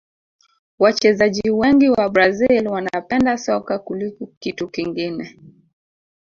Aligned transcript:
wachezaji 0.79 1.49
wengi 1.51 1.89
wa 1.89 2.09
brazil 2.09 2.67
wanapenda 2.67 3.37
soka 3.37 3.79
kuliko 3.79 4.27
kitu 4.39 4.67
kingine 4.67 5.37